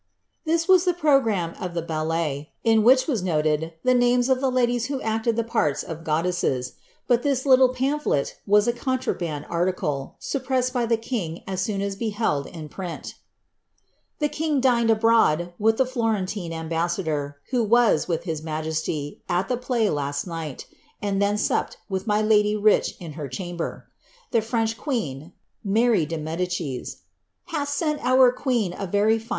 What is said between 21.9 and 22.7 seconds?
my lady